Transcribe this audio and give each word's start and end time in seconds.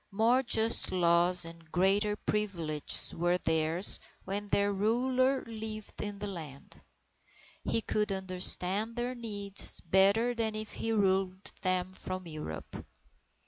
More 0.09 0.41
just 0.41 0.91
laws 0.91 1.45
and 1.45 1.71
greater 1.71 2.15
privileges 2.15 3.13
were 3.13 3.37
theirs, 3.37 3.99
when 4.25 4.47
their 4.49 4.73
ruler 4.73 5.43
lived 5.45 6.01
in 6.01 6.17
the 6.17 6.25
land. 6.25 6.81
He 7.63 7.81
could 7.83 8.11
understand 8.11 8.95
their 8.95 9.13
needs 9.13 9.79
better 9.81 10.33
than 10.33 10.55
if 10.55 10.71
he 10.71 10.91
ruled 10.91 11.51
them 11.61 11.91
from 11.91 12.25
Europe. 12.25 12.83